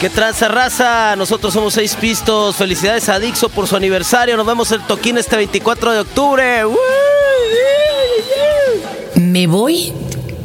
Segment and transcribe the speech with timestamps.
[0.00, 1.16] ¿Qué tranza raza?
[1.16, 2.56] Nosotros somos seis pistos.
[2.56, 4.36] Felicidades a Dixo por su aniversario.
[4.36, 6.62] Nos vemos el toquín este 24 de octubre.
[9.14, 9.92] Me voy,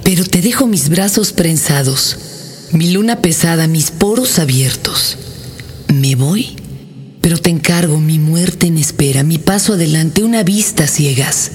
[0.04, 5.18] pero te dejo mis brazos prensados, mi luna pesada, mis poros abiertos.
[5.88, 6.56] Me voy,
[7.20, 11.52] pero te encargo mi muerte en espera, mi paso adelante, una vista ciegas.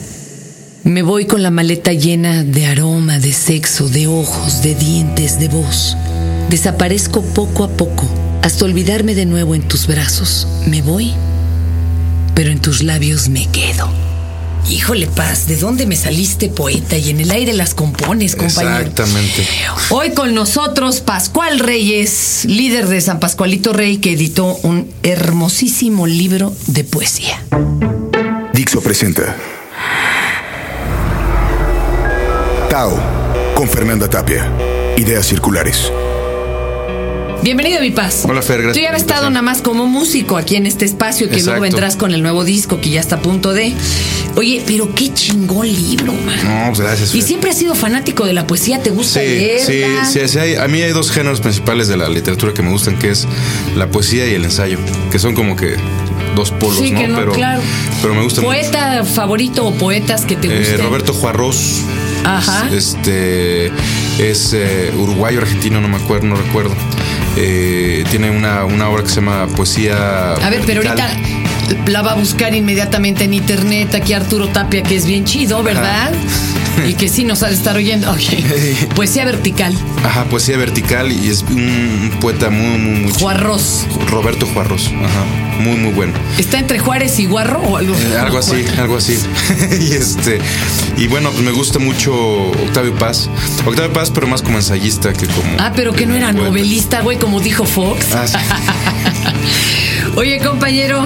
[0.85, 5.49] Me voy con la maleta llena de aroma, de sexo, de ojos, de dientes, de
[5.49, 5.97] voz.
[6.49, 8.09] Desaparezco poco a poco
[8.43, 10.47] hasta olvidarme de nuevo en tus brazos.
[10.67, 11.13] Me voy,
[12.35, 13.89] pero en tus labios me quedo.
[14.69, 18.79] Híjole, Paz, ¿de dónde me saliste poeta y en el aire las compones, compañero?
[18.79, 19.47] Exactamente.
[19.91, 26.53] Hoy con nosotros Pascual Reyes, líder de San Pascualito Rey, que editó un hermosísimo libro
[26.67, 27.43] de poesía.
[28.53, 29.37] Dixo presenta
[32.71, 32.99] Tao
[33.55, 34.51] con Fernanda Tapia.
[34.97, 35.93] Ideas circulares.
[37.47, 38.25] Bienvenido, mi paz.
[38.29, 41.31] Hola, Fer, gracias Tú ya habías estado nada más como músico aquí en este espacio,
[41.31, 43.73] que luego vendrás con el nuevo disco que ya está a punto de.
[44.35, 46.37] Oye, pero qué chingón libro, man.
[46.43, 47.15] No, pues gracias.
[47.15, 50.05] Y siempre has sido fanático de la poesía, ¿te gusta Sí, leerla?
[50.07, 52.71] sí, sí, sí, hay- a mí hay dos géneros principales de la literatura que me
[52.73, 53.29] gustan, que es
[53.77, 54.79] la poesía y el ensayo,
[55.13, 55.77] que son como que
[56.35, 57.01] dos polos, Sí, ¿no?
[57.01, 57.63] que no, pero, claro.
[58.03, 58.43] pero me mucho.
[58.43, 60.81] ¿Poeta favorito o poetas que te Eh, gusten?
[60.83, 61.83] Roberto Juarros.
[62.25, 62.69] Ajá.
[62.75, 63.71] Este
[64.19, 66.75] es eh, uruguayo argentino, no me acuerdo, no recuerdo.
[67.37, 70.33] Eh, tiene una, una obra que se llama Poesía.
[70.33, 71.09] A ver, pero ahorita
[71.87, 76.13] la va a buscar inmediatamente en internet aquí Arturo Tapia, que es bien chido, ¿verdad?
[76.87, 78.11] Y que sí nos ha de estar oyendo.
[78.11, 78.21] Ok.
[78.95, 79.75] Poesía vertical.
[80.05, 83.13] Ajá, poesía vertical y es un, poeta muy, muy, muy.
[83.13, 83.87] Juarros.
[84.11, 84.89] Roberto Juarros.
[84.89, 85.25] Ajá.
[85.61, 86.13] Muy, muy bueno.
[86.39, 87.95] ¿Está entre Juárez y Guarro o algo?
[87.95, 89.19] Eh, algo así, algo así.
[89.81, 90.39] y este
[90.97, 93.31] y bueno, pues me gusta mucho Octavio Paz.
[93.65, 96.45] Octavio Paz, pero más como ensayista que como Ah, pero que no era poeta.
[96.47, 98.13] novelista, güey, como dijo Fox.
[98.15, 98.37] Ah, sí.
[100.17, 101.05] Oye, compañero,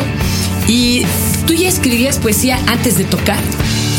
[0.68, 1.04] ¿y
[1.46, 3.38] tú ya escribías poesía antes de tocar?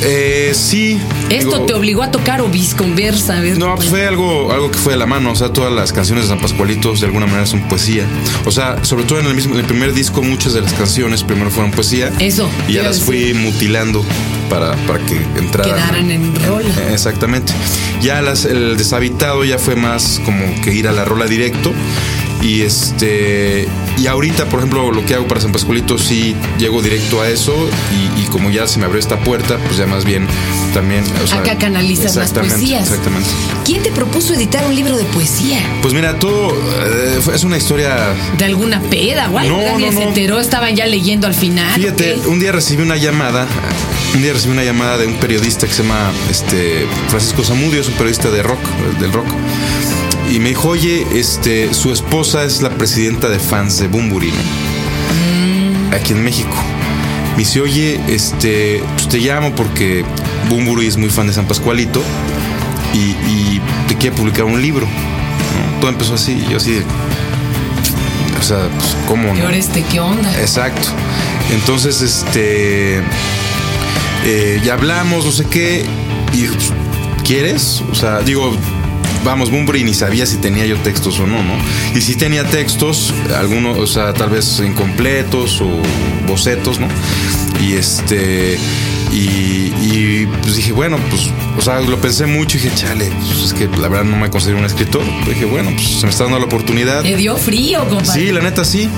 [0.03, 0.99] Eh, sí.
[1.29, 3.37] ¿Esto digo, te obligó a tocar o visconversa?
[3.37, 5.31] A ver, No, pues fue algo, algo que fue de la mano.
[5.31, 8.05] O sea, todas las canciones de San Pascualito de alguna manera son poesía.
[8.45, 11.23] O sea, sobre todo en el mismo, en el primer disco, muchas de las canciones
[11.23, 12.11] primero fueron poesía.
[12.19, 13.33] Eso, Y ya las decir.
[13.33, 14.03] fui mutilando
[14.49, 15.73] para, para que entraran.
[15.75, 16.69] Quedaran en rola.
[16.69, 17.53] Eh, Exactamente.
[18.01, 21.71] Ya las, el deshabitado ya fue más como que ir a la rola directo.
[22.41, 23.67] Y este.
[23.97, 27.53] Y ahorita, por ejemplo, lo que hago para San Pascualito, sí llego directo a eso.
[28.17, 30.27] Y, y como ya se me abrió esta puerta, pues ya más bien
[30.73, 31.03] también.
[31.23, 32.83] o sea, Acá canalizas las poesías.
[32.83, 33.29] Exactamente.
[33.63, 35.59] ¿Quién te propuso editar un libro de poesía?
[35.81, 38.15] Pues mira, todo eh, es una historia.
[38.37, 39.57] ¿De alguna peda o algo?
[39.57, 40.07] No, Nadie no, se no.
[40.09, 41.75] enteró, estaban ya leyendo al final.
[41.75, 43.45] Fíjate, un día recibí una llamada.
[44.15, 47.87] Un día recibí una llamada de un periodista que se llama este, Francisco Zamudio, es
[47.87, 48.59] un periodista de rock,
[48.99, 49.27] del rock.
[50.31, 55.95] Y me dijo, oye, este, su esposa es la presidenta de fans de Bumburi, ¿no?
[55.95, 56.55] Aquí en México.
[57.33, 60.05] Me dice, oye, este, pues te llamo porque
[60.49, 62.01] Bumburi es muy fan de San Pascualito
[62.93, 62.97] y,
[63.29, 64.85] y te quiere publicar un libro.
[64.85, 65.79] ¿no?
[65.81, 66.83] Todo empezó así, yo así de,
[68.39, 69.49] O sea, pues, ¿cómo ¿Y no?
[69.49, 70.31] este qué onda?
[70.39, 70.87] Exacto.
[71.51, 72.99] Entonces, este.
[74.25, 75.85] eh, ya hablamos, no sé qué.
[76.33, 76.71] Y pues,
[77.25, 77.83] ¿quieres?
[77.91, 78.55] O sea, digo,
[79.23, 81.53] vamos, Bumbri ni sabía si tenía yo textos o no, ¿no?
[81.95, 85.69] Y si tenía textos, algunos, o sea, tal vez incompletos o
[86.27, 86.87] bocetos, ¿no?
[87.61, 88.57] Y este.
[89.11, 93.43] Y, y, pues dije, bueno, pues, o sea, lo pensé mucho y dije, chale, pues
[93.43, 95.03] es que la verdad no me considero un escritor.
[95.19, 97.03] Pero dije, bueno, pues se me está dando la oportunidad.
[97.03, 98.21] ¿Te dio frío, compadre?
[98.21, 98.89] Sí, la neta sí.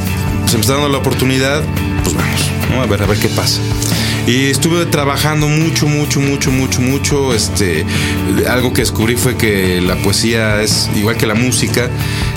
[0.45, 1.63] Se me está dando la oportunidad.
[2.03, 2.81] Pues vamos, ¿no?
[2.81, 3.59] A ver, a ver qué pasa.
[4.25, 7.33] Y estuve trabajando mucho, mucho, mucho, mucho, mucho.
[7.33, 7.85] Este,
[8.49, 11.89] algo que descubrí fue que la poesía es igual que la música.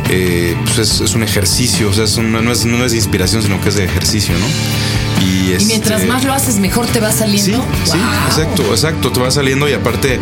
[0.08, 2.98] eh, pues es, es un ejercicio, o sea, es un- no, es, no es de
[2.98, 4.46] inspiración, sino que es de ejercicio, ¿no?
[5.26, 7.58] Y, Y mientras este, más lo haces, mejor te va saliendo.
[7.84, 8.26] sí, Wow.
[8.28, 9.10] exacto, exacto.
[9.10, 10.20] Te va saliendo y aparte,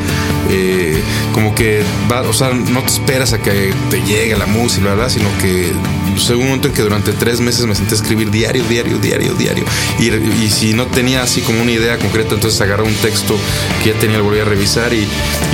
[0.50, 1.02] eh,
[1.32, 5.10] como que va, o sea, no te esperas a que te llegue la música, ¿verdad?
[5.10, 5.72] Sino que
[6.18, 9.34] según un momento en que durante tres meses me senté a escribir diario, diario, diario,
[9.34, 9.64] diario.
[9.98, 13.36] Y, si no tenía así como una idea concreta, entonces agarré un texto
[13.82, 15.06] que ya tenía, lo volví a revisar y,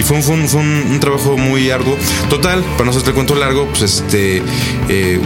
[0.03, 1.97] fue, un trabajo muy arduo.
[2.29, 4.43] Total, para no hacerte el cuento largo, pues este.
[4.89, 5.21] eh,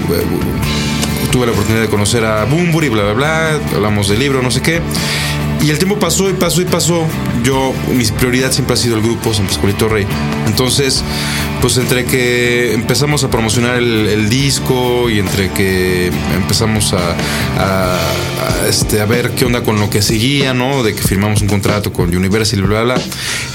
[1.30, 4.62] tuve la oportunidad de conocer a Bumburi, bla, bla, bla, hablamos del libro, no sé
[4.62, 4.80] qué.
[5.64, 7.06] Y el tiempo pasó y pasó y pasó.
[7.44, 10.06] Yo, mi prioridad siempre ha sido el grupo San Pascualito Rey.
[10.46, 11.02] Entonces,
[11.60, 17.14] pues entre que empezamos a promocionar el, disco y entre que empezamos a,
[18.68, 20.82] este, a ver qué onda con lo que seguía, ¿no?
[20.82, 23.04] De que firmamos un contrato con Universal y bla, bla, bla.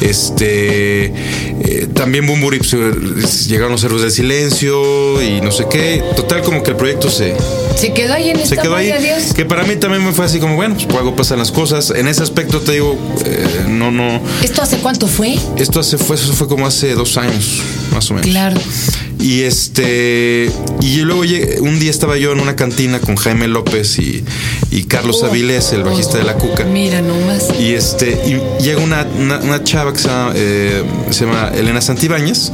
[0.01, 6.03] Este, eh, también Bumburi pues, llegaron los héroes del silencio y no sé qué.
[6.15, 7.35] Total, como que el proyecto se...
[7.75, 8.93] Se quedó ahí en se quedó ahí,
[9.35, 11.91] Que para mí también me fue así como, bueno, pues algo pasan las cosas.
[11.91, 14.21] En ese aspecto te digo, eh, no, no.
[14.43, 15.39] ¿Esto hace cuánto fue?
[15.57, 17.61] Esto hace fue, eso fue como hace dos años,
[17.93, 18.29] más o menos.
[18.29, 18.59] Claro.
[19.19, 20.51] Y este.
[20.81, 21.21] Y luego
[21.61, 24.23] un día estaba yo en una cantina con Jaime López y,
[24.83, 26.65] Carlos oh, Avilés, el bajista de la Cuca.
[26.65, 27.47] Mira nomás.
[27.57, 28.11] Y este.
[28.27, 29.07] Y llega una,
[29.43, 32.51] una, chava que se llama, eh, se llama Elena Santibáñez.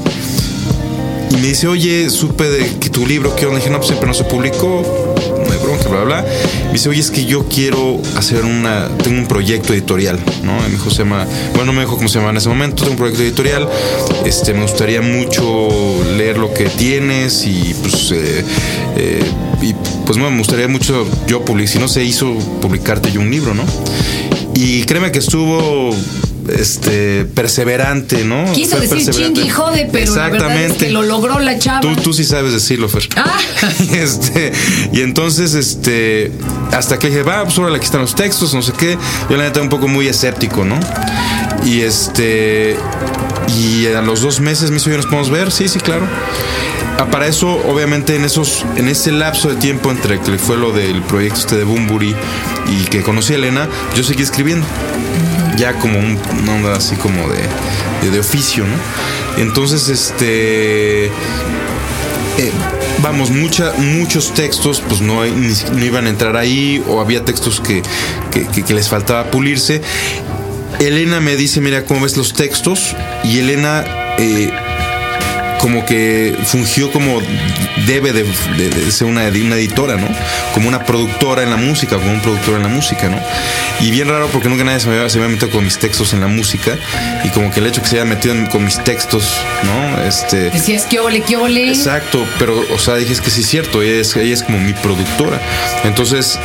[1.31, 3.57] Y me dice, oye, supe de que tu libro, ¿qué onda?
[3.57, 5.04] dije, no, pues siempre no se publicó
[5.89, 6.25] bla, bla,
[6.67, 10.57] Me dice, oye, es que yo quiero hacer una, tengo un proyecto editorial, ¿no?
[10.59, 12.83] Y me dijo, se llama, bueno, no me dijo cómo se llama en ese momento,
[12.83, 13.69] tengo un proyecto editorial,
[14.25, 15.69] este, me gustaría mucho
[16.17, 18.43] leer lo que tienes y pues, eh,
[18.97, 19.23] eh,
[19.61, 19.73] y
[20.05, 23.63] pues me gustaría mucho yo publicar, si no se hizo, publicarte yo un libro, ¿no?
[24.53, 25.93] Y créeme que estuvo
[26.49, 28.51] este perseverante, ¿no?
[28.53, 30.39] Quiso decir chingui jode, pero Exactamente.
[30.39, 31.81] la verdad es que lo logró la chava.
[31.81, 33.07] Tú, tú sí sabes decirlo, Fer.
[33.15, 33.37] Ah.
[33.93, 34.51] este,
[34.93, 36.31] y entonces, este,
[36.71, 38.97] hasta que dije, va, pues ahora aquí están los textos, no sé qué.
[39.29, 40.79] Yo la neta un poco muy escéptico, ¿no?
[41.65, 42.75] Y este,
[43.57, 45.51] y a los dos meses me hizo, ¿nos podemos ver?
[45.51, 46.07] Sí, sí, claro.
[46.97, 50.71] Ah, para eso, obviamente, en esos, en ese lapso de tiempo entre que fue lo
[50.71, 52.15] del proyecto este de Bumburi
[52.69, 54.65] y que conocí a Elena, yo seguí escribiendo
[55.57, 59.41] ya como un, una onda así como de, de, oficio, ¿no?
[59.41, 61.05] Entonces, este...
[62.37, 62.51] Eh,
[63.01, 67.81] vamos, mucha, muchos textos pues no, no, iban a entrar ahí o había textos que,
[68.31, 69.81] que, les faltaba pulirse.
[70.79, 72.93] Elena me dice, mira, ¿cómo ves los textos?
[73.23, 73.85] Y Elena
[74.17, 74.51] eh,
[75.59, 77.21] como que fungió como
[77.85, 78.25] debe de,
[78.91, 80.07] ser una, una, editora, ¿no?
[80.53, 83.19] Como una productora en la música, como un productor en la música, ¿no?
[83.79, 86.21] Y bien raro porque nunca nadie se me, había, se metido con mis textos en
[86.21, 86.77] la música
[87.23, 90.01] y como que el hecho que se haya metido con mis textos, ¿no?
[90.03, 90.49] Este...
[90.49, 91.69] Decías que ole, que ole.
[91.69, 94.59] Exacto, pero, o sea, dije es que sí es cierto, ella es, ella es como
[94.59, 95.39] mi productora.
[95.83, 96.39] Entonces,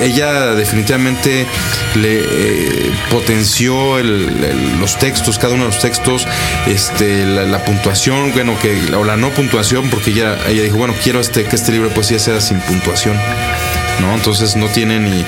[0.00, 1.46] ella definitivamente
[1.94, 6.26] le eh, potenció los textos, cada uno de los textos,
[6.66, 11.20] este, la, puntuación, bueno, que, o la no puntuación, porque ella, ella dijo, bueno, quiero
[11.20, 13.16] este, que este libro de poesía sea sin puntuación.
[14.00, 14.14] ¿no?
[14.14, 15.24] Entonces no tiene ni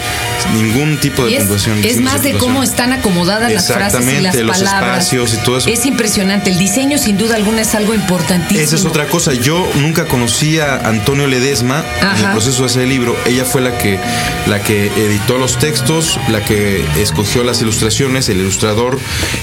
[0.55, 1.85] ningún tipo de puntuación.
[1.85, 5.69] Es más de cómo están acomodadas las frases y las los espacios y todo eso.
[5.69, 6.51] Es impresionante.
[6.51, 8.61] El diseño, sin duda alguna, es algo importantísimo.
[8.61, 9.35] Esa es otra cosa.
[9.35, 13.17] Yo nunca conocí a Antonio Ledesma en el proceso de hacer el libro.
[13.27, 13.99] Ella fue la que,
[14.47, 18.99] la que editó los textos, la que escogió las ilustraciones, el ilustrador,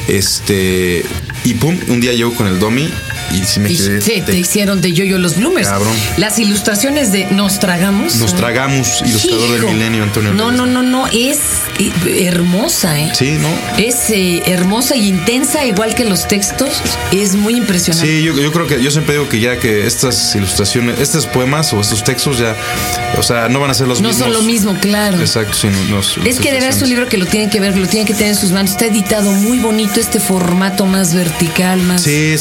[0.08, 1.06] este,
[1.44, 2.90] y pum, un día llegó con el Domi
[3.33, 4.01] y sí me quedé.
[4.01, 5.68] Sí, te hicieron de Yoyo los Bloomers.
[5.68, 5.94] Cabrón.
[6.18, 8.16] Las ilustraciones de Nos Tragamos.
[8.16, 10.33] Nos Tragamos, ilustrador del milenio, Antonio.
[10.33, 11.39] No, no, no, no, es
[11.80, 13.12] eh, hermosa, ¿eh?
[13.13, 13.50] Sí, ¿no?
[13.78, 16.81] Es eh, hermosa y intensa, igual que los textos.
[17.12, 18.10] Es muy impresionante.
[18.10, 21.74] Sí, yo, yo, creo que, yo siempre digo que ya que estas ilustraciones, estos poemas
[21.74, 22.56] o estos textos ya,
[23.18, 24.19] o sea, no van a ser los mismos.
[24.19, 25.19] No son lo mismo, claro.
[25.19, 25.68] Exacto, sí.
[26.25, 28.13] es que de verdad es un libro que lo tienen que ver, lo tienen que
[28.13, 28.72] tener en sus manos.
[28.72, 32.04] Está editado muy bonito, este formato más vertical, más.
[32.04, 32.36] Sí,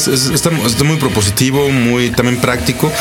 [0.83, 2.91] muy propositivo, muy también práctico.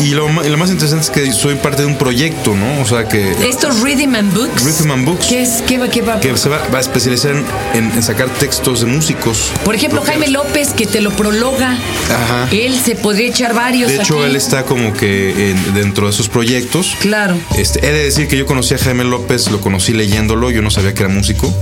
[0.00, 2.80] Y, lo, más interesante es que soy parte de un proyecto, ¿no?
[2.80, 3.32] O sea que.
[3.48, 4.62] Estos Rhythm and Books.
[4.64, 5.26] Rhythm and Books.
[5.26, 6.20] ¿Qué, es, qué, va, qué va?
[6.20, 7.34] Que se va, a especializar
[7.74, 9.50] en, sacar textos de músicos.
[9.64, 11.72] Por ejemplo, Jaime López, que te lo prologa.
[11.72, 12.48] Ajá.
[12.52, 13.90] Él se podría echar varios.
[13.90, 16.96] De hecho, él está como que dentro de esos proyectos.
[17.00, 17.36] Claro.
[17.56, 20.70] Este, he de decir que yo conocí a Jaime López, lo conocí leyéndolo, yo no
[20.70, 21.52] sabía que era músico.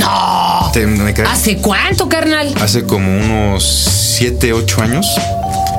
[0.00, 0.51] ¡No!
[1.26, 2.54] ¿Hace cuánto, carnal?
[2.58, 3.62] Hace como unos
[4.16, 5.06] 7, 8 años.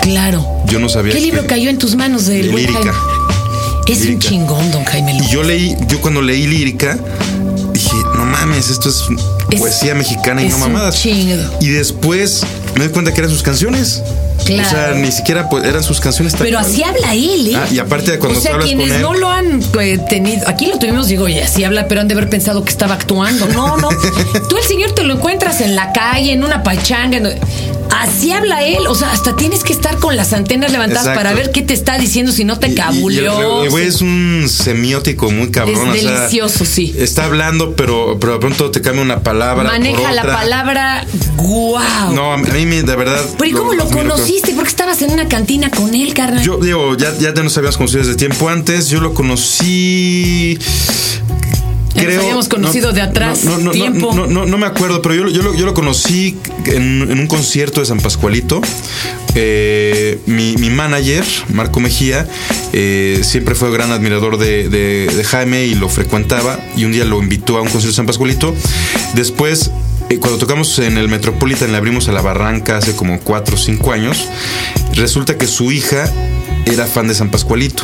[0.04, 0.46] Claro.
[0.68, 1.14] Yo no sabía.
[1.14, 2.94] ¿Qué libro cayó en tus manos de, lírica?
[3.88, 6.98] Es un chingón, don Jaime Y yo leí, yo cuando leí lírica,
[7.74, 9.04] dije, no mames, esto es,
[9.58, 11.04] poesía mexicana y no mamadas.
[11.06, 12.42] Y después
[12.76, 14.04] me di cuenta que eran sus canciones.
[14.46, 14.68] Claro.
[14.68, 16.36] O sea, ni siquiera pues, eran sus canciones.
[16.38, 17.56] Pero así habla él, ¿eh?
[17.56, 20.78] Ah, y aparte de cuando o sea, quienes no lo han eh, tenido, aquí lo
[20.80, 23.48] tuvimos, digo, y así habla, pero han de haber pensado que estaba actuando.
[23.48, 23.90] No, no.
[24.50, 27.20] Tú el señor te lo encuentras en la calle, en una pachanga.
[28.02, 31.52] Así habla él, o sea, hasta tienes que estar con las antenas levantadas para ver
[31.52, 33.70] qué te está diciendo si no te cabuleó.
[33.70, 35.96] Güey es un semiótico muy cabrón.
[35.96, 36.94] Es delicioso, sí.
[36.98, 39.64] Está hablando, pero, pero de pronto te cambia una palabra.
[39.64, 41.06] Maneja la palabra
[41.38, 42.14] wow.
[42.14, 43.22] No, a mí de verdad.
[43.38, 44.54] Pero ¿y cómo lo, conociste?
[44.54, 46.44] Porque estabas en una cantina con él, carnal.
[46.44, 48.90] Yo digo, ya, ya nos habíamos conocido desde tiempo antes.
[48.90, 50.58] Yo lo conocí
[51.96, 54.14] Ya nos habíamos conocido de atrás, No, no, no, tiempo.
[54.28, 57.80] No, me acuerdo, pero yo, lo- yo, lo, yo lo conocí en, en un concierto
[57.82, 58.62] de San Pascualito.
[59.36, 61.24] Eh, mi, mi manager,
[61.54, 62.28] Marco Mejía,
[62.72, 66.60] eh, siempre fue gran admirador de, de- de Jaime y lo frecuentaba.
[66.78, 68.54] Y un día lo invitó a un concierto de San Pascualito.
[69.16, 69.72] Después,
[70.10, 73.58] eh, cuando tocamos en el Metropolitan, le abrimos a la barranca hace como 4 o
[73.58, 74.28] 5 años.
[74.94, 76.12] Resulta que su hija
[76.66, 77.84] era fan de San Pascualito.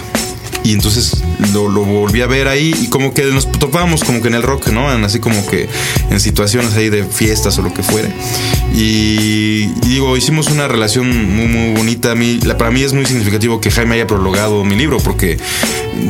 [0.63, 1.13] Y entonces
[1.53, 4.43] lo, lo volví a ver ahí y como que nos topábamos como que en el
[4.43, 4.93] rock, ¿no?
[4.93, 5.67] En así como que
[6.09, 8.09] en situaciones ahí de fiestas o lo que fuere.
[8.75, 12.11] Y, y digo, hicimos una relación muy, muy bonita.
[12.11, 15.37] A mí, la- para mí es muy significativo que Jaime haya prologado mi libro porque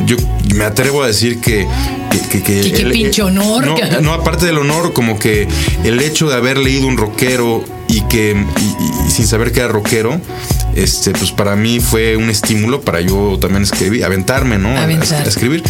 [0.05, 0.17] yo
[0.55, 1.67] me atrevo a decir que...
[2.31, 5.47] que, que- Que qué pinche honor, No, no, aparte del honor, como que
[5.83, 9.69] el hecho de haber leído un rockero y que y- y sin saber que era
[9.69, 10.19] rockero,
[10.75, 14.69] este, pues para mí fue un estímulo para yo también escribir, aventarme, ¿no?
[14.77, 14.83] A-
[15.25, 15.63] a escribir.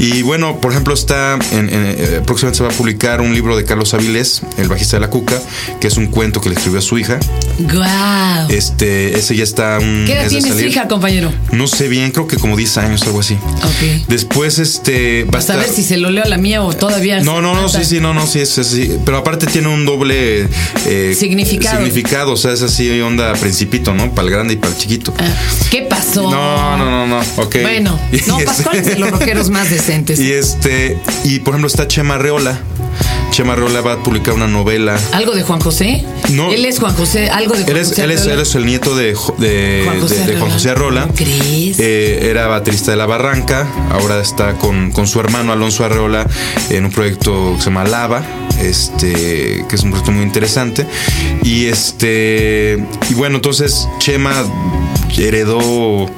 [0.00, 3.54] Y bueno, por ejemplo, está en, en, eh, próximamente se va a publicar un libro
[3.56, 5.38] de Carlos Avilés, el bajista de la Cuca,
[5.78, 7.20] que es un cuento que le escribió a su hija.
[7.58, 8.48] ¡Guau!
[8.50, 11.30] Este, ese ya está un ¿Qué edad de tiene su hija, compañero?
[11.52, 13.34] No sé bien, creo que como 10 años, algo así.
[13.34, 14.06] Ok.
[14.08, 16.72] Después, este, va a a ver estar- si se lo leo a la mía o
[16.72, 17.20] todavía.
[17.20, 18.96] no, no, no, sí, sí, no, no, sí, es así.
[19.04, 20.48] Pero aparte tiene un doble
[20.86, 21.76] eh, Significado.
[21.76, 24.14] significado, o sea, es así onda principito, ¿no?
[24.14, 25.12] Para el grande y para el chiquito.
[25.18, 25.28] Ah,
[25.70, 26.22] ¿Qué pasó?
[26.30, 27.56] No, no, no, no, ok.
[27.62, 28.38] Bueno, no,
[28.82, 29.70] de los rockeros más
[30.18, 32.58] Y este, y por ejemplo está Chema Reola.
[33.30, 34.98] Chema Reola va a publicar una novela.
[35.12, 36.04] ¿Algo de Juan José?
[36.30, 36.50] No.
[36.50, 38.04] Él es Juan José, algo de Juan Él es, José.
[38.04, 38.34] él, es, Arreola?
[38.34, 40.52] él es el nieto de, Juan José de- de Juan Arreola.
[40.54, 41.02] José Arreola.
[41.02, 41.78] ¿Cómo crees?
[41.78, 43.66] Eh, era baterista de La Barranca.
[43.92, 46.26] Ahora está con, con su hermano Alonso Arreola
[46.70, 48.24] en un proyecto que se llama Lava.
[48.60, 50.84] Este, que es un proyecto muy interesante.
[51.44, 52.84] Y este.
[53.08, 54.32] Y bueno, entonces Chema
[55.16, 56.10] heredó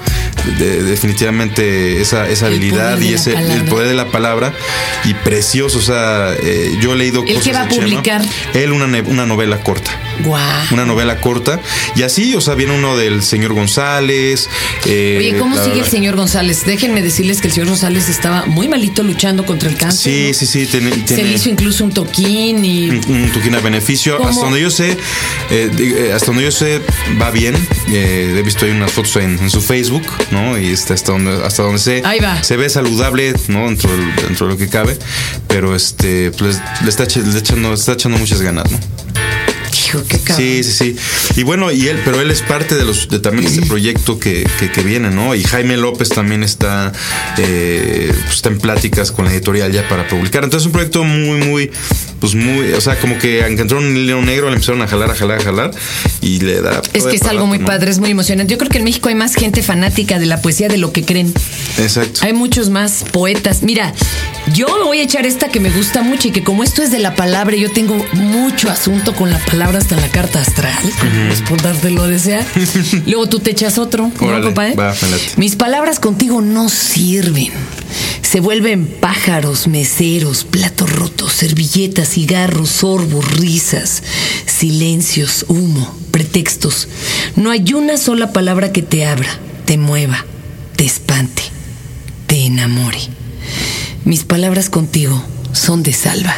[0.58, 4.52] de- definitivamente esa, esa habilidad y ese el poder de la palabra
[5.04, 5.78] y precioso.
[5.78, 7.82] O sea, eh, yo he leído ¿Él cosas qué va a Chema.
[7.84, 8.22] publicar?
[8.54, 9.90] Él una, una novela corta
[10.70, 11.60] Una novela corta.
[11.96, 14.48] Y así, o sea, viene uno del señor González.
[14.86, 16.64] eh, Oye, ¿cómo la- sigue el señor González?
[16.66, 20.12] Déjenme decirles que el señor González estaba muy malito luchando contra el cáncer.
[20.12, 20.34] Sí, ¿no?
[20.34, 20.66] sí, sí.
[21.06, 22.90] Se le hizo incluso un toquín y.
[22.90, 24.16] un, un tuquín a beneficio.
[24.18, 24.28] ¿Cómo?
[24.30, 24.96] Hasta donde yo sé,
[25.50, 26.80] eh, eh, hasta donde yo sé,
[27.20, 27.54] va bien.
[27.88, 30.58] Eh, he visto ahí unas fotos en, en su Facebook, ¿no?
[30.58, 32.42] Y este, hasta donde, hasta donde sé, Ahí va.
[32.42, 33.66] se ve saludable, ¿no?
[33.66, 34.96] Dentro, del- dentro de lo que cabe.
[35.48, 38.78] Pero este, pues le está, le echando, le está echando muchas ganas, ¿no?
[39.72, 40.46] Hijo, qué cabrón.
[40.46, 40.96] Sí, sí, sí.
[41.40, 44.46] Y bueno, y él, pero él es parte de los de también este proyecto que,
[44.58, 45.34] que, que viene, ¿no?
[45.34, 46.92] Y Jaime López también está,
[47.38, 50.44] eh, pues, está en pláticas con la editorial ya para publicar.
[50.44, 51.70] Entonces es un proyecto muy, muy,
[52.20, 55.14] pues muy, o sea, como que encontraron un hilo negro, le empezaron a jalar, a
[55.14, 55.70] jalar, a jalar
[56.20, 56.82] y le da.
[56.92, 58.50] Es que es algo muy padre, es muy emocionante.
[58.50, 61.04] Yo creo que en México hay más gente fanática de la poesía de lo que
[61.04, 61.32] creen.
[61.78, 62.20] Exacto.
[62.22, 63.62] Hay muchos más poetas.
[63.62, 63.92] Mira,
[64.52, 66.90] yo me voy a echar esta que me gusta mucho y que como esto es
[66.90, 70.82] de la palabra, yo tengo mucho asunto con la palabra hasta en la carta astral,
[71.28, 72.44] pues por dártelo a desear.
[73.06, 74.74] Luego tú te echas otro, ¿no, Órale, compadre?
[74.74, 75.22] va, me late.
[75.36, 77.50] Mis palabras contigo no sirven.
[78.22, 84.02] Se vuelven pájaros, meseros, platos rotos, servilletas, cigarros, sorbos, risas,
[84.46, 86.88] silencios, humo, pretextos.
[87.36, 89.28] No hay una sola palabra que te abra,
[89.66, 90.24] te mueva,
[90.76, 91.42] te espante,
[92.26, 93.00] te enamore.
[94.04, 96.34] Mis palabras contigo son de salva.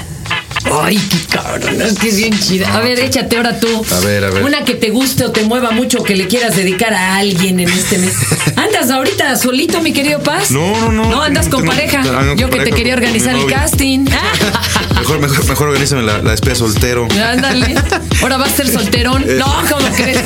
[0.83, 2.75] Ay, qué cabrón, es que es bien chida.
[2.75, 3.69] A ver, échate ahora tú.
[3.91, 4.43] A ver, a ver.
[4.45, 7.69] Una que te guste o te mueva mucho que le quieras dedicar a alguien en
[7.69, 8.15] este mes.
[8.57, 10.51] ¿Andas ahorita solito, mi querido Paz?
[10.51, 11.11] No, no, no.
[11.11, 12.03] No, andas con Tengo- pareja.
[12.03, 14.07] con Yo que te quería organizar el casting.
[14.99, 17.07] Mejor, mejor, mejor organízame la, la despedida soltero.
[17.13, 17.75] Ándale.
[18.23, 19.25] Ahora vas a ser solterón.
[19.39, 20.23] No, ¿cómo crees?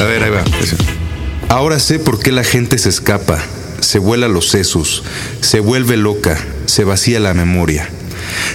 [0.00, 0.42] A ver, ahí va.
[1.50, 3.42] Ahora sé por qué la gente se escapa,
[3.80, 5.02] se vuela los sesos,
[5.40, 7.88] se vuelve loca, se vacía la memoria.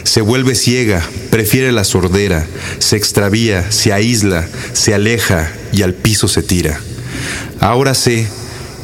[0.03, 2.46] Se vuelve ciega, prefiere la sordera,
[2.80, 6.80] se extravía, se aísla, se aleja y al piso se tira.
[7.60, 8.27] Ahora sé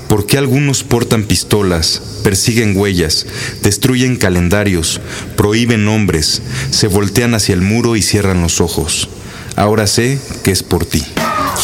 [0.08, 3.25] por qué algunos portan pistolas, persiguen huellas,
[3.62, 5.00] destruyen calendarios,
[5.36, 6.41] prohíben nombres,
[6.72, 9.10] se voltean hacia el muro y cierran los ojos.
[9.55, 11.05] Ahora sé que es por ti.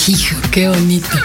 [0.08, 1.18] Hijo, qué bonito.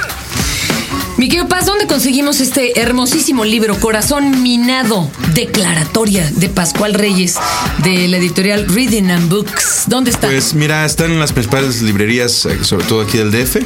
[1.31, 7.37] Querido Paz, ¿dónde conseguimos este hermosísimo libro, Corazón Minado, Declaratoria de Pascual Reyes,
[7.85, 9.85] de la editorial Reading and Books?
[9.87, 10.27] ¿Dónde está?
[10.27, 13.59] Pues mira, están en las principales librerías, eh, sobre todo aquí del DF.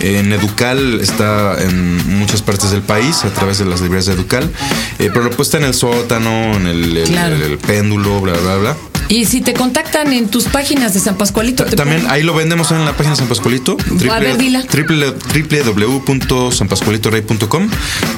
[0.00, 4.50] En Educal está en muchas partes del país a través de las librerías de Educal.
[4.98, 7.34] Eh, pero pues está en el sótano, en el, el- Claro.
[7.34, 8.76] el- el péndulo, bla, bla, bla.
[9.08, 12.70] Y si te contactan en tus páginas de San Pascualito, También pueden- ahí lo vendemos
[12.72, 13.76] en la página de San Pascualito.
[14.10, 14.62] A ver, dila.
[14.64, 17.68] triple- www.sanpascualitorey.com.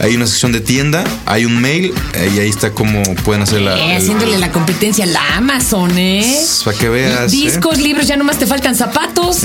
[0.00, 3.60] Hay una sección de tienda, hay un mail eh, y ahí está cómo pueden hacer
[3.60, 3.76] la.
[3.78, 6.36] Eh, el- haciéndole la competencia a la Amazon, ¿eh?
[6.64, 7.32] Para que veas.
[7.32, 7.36] ¿eh?
[7.36, 9.42] Discos, libros, ya nomás te faltan zapatos.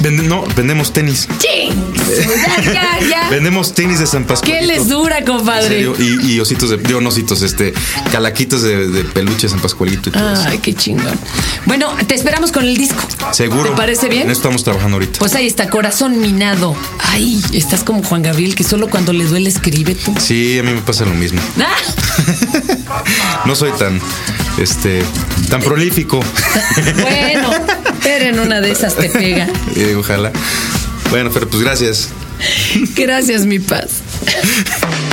[0.00, 1.28] Vende- no, vendemos tenis.
[1.40, 1.70] Sí.
[2.64, 3.28] Ya, ya, ya.
[3.30, 4.60] Vendemos tenis de San Pascualito.
[4.60, 5.88] ¿Qué les dura, compadre?
[5.98, 6.76] Y, y ositos de.
[6.78, 7.72] Digo, no ositos, este.
[8.12, 10.42] Calaquitos de, de peluche de San Pascualito y todo eso.
[10.46, 11.18] Ay, qué chingón.
[11.64, 13.00] Bueno, te esperamos con el disco.
[13.32, 13.70] Seguro.
[13.70, 14.22] ¿Te parece bien?
[14.24, 15.18] En eso estamos trabajando ahorita.
[15.18, 16.76] Pues ahí está, corazón minado.
[16.98, 20.14] Ay, estás como Juan Gabriel, que solo cuando le duele escribe tú.
[20.20, 21.40] Sí, a mí me pasa lo mismo.
[22.86, 23.98] Ah, No soy tan.
[24.58, 25.02] Este.
[25.48, 26.20] Tan prolífico.
[27.00, 27.50] bueno,
[28.02, 29.48] pero en una de esas te pega.
[29.74, 30.30] Eh, ojalá.
[31.10, 32.10] Bueno, pero pues gracias.
[32.94, 34.02] Gracias, mi paz.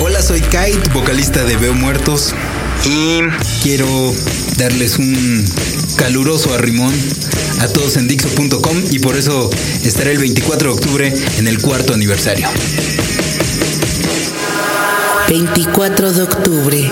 [0.00, 2.34] Hola, soy Kite, vocalista de Veo Muertos.
[2.84, 3.20] Y
[3.62, 3.86] quiero
[4.58, 5.44] darles un
[5.96, 6.92] caluroso arrimón
[7.60, 9.48] a todos en Dixo.com y por eso
[9.82, 12.48] estaré el 24 de octubre en el cuarto aniversario.
[15.28, 16.90] 24 de octubre,